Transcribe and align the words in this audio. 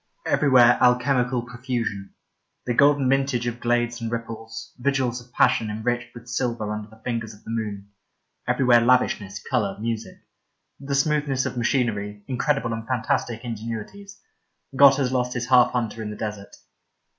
Everywhere 0.25 0.79
alchemical 0.81 1.43
profusion— 1.43 2.15
^the 2.67 2.75
golden 2.75 3.07
mintage 3.07 3.45
of 3.45 3.59
glades 3.59 4.01
and 4.01 4.11
ripples, 4.11 4.73
vigils 4.79 5.21
of 5.21 5.31
passion 5.31 5.69
enriched 5.69 6.15
with 6.15 6.27
silver 6.27 6.73
under 6.73 6.89
the 6.89 6.99
fingers 7.03 7.35
of 7.35 7.43
the 7.43 7.51
moon; 7.51 7.91
everywhere 8.47 8.81
lavishness, 8.81 9.39
colour, 9.47 9.77
music; 9.79 10.17
the 10.79 10.95
smoothness 10.95 11.45
of 11.45 11.55
machinery, 11.55 12.23
incredible 12.27 12.73
and 12.73 12.87
fantastic 12.87 13.43
ingenuities. 13.45 14.19
God 14.75 14.95
has 14.95 15.11
lost 15.11 15.33
his 15.33 15.49
half 15.49 15.69
hunter 15.73 16.01
in 16.01 16.09
the 16.09 16.17
desert. 16.17 16.55